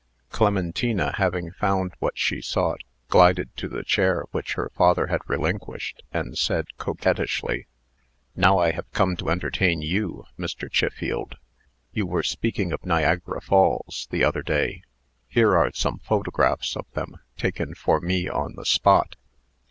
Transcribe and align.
Clementina, 0.31 1.13
having 1.17 1.51
found 1.51 1.93
what 1.99 2.17
she 2.17 2.41
sought, 2.41 2.81
glided 3.09 3.55
to 3.55 3.67
the 3.69 3.83
chair 3.83 4.23
which 4.31 4.53
her 4.53 4.71
father 4.73 5.05
had 5.05 5.21
relinquished, 5.27 6.01
and 6.11 6.35
said, 6.35 6.65
coquettishly, 6.79 7.67
"Now 8.35 8.57
I 8.57 8.71
have 8.71 8.91
come 8.93 9.15
to 9.17 9.29
entertain 9.29 9.83
you, 9.83 10.23
Mr. 10.39 10.71
Chiffield. 10.73 11.35
You 11.91 12.07
were 12.07 12.23
speaking 12.23 12.71
of 12.73 12.83
Niagara 12.83 13.41
Falls, 13.41 14.07
the 14.09 14.23
other 14.23 14.41
day. 14.41 14.81
Here 15.27 15.55
are 15.55 15.71
some 15.71 15.99
photographs 15.99 16.75
of 16.75 16.89
them, 16.95 17.17
taken 17.37 17.75
for 17.75 17.99
me 18.01 18.27
on 18.27 18.55
the 18.55 18.65
spot." 18.65 19.17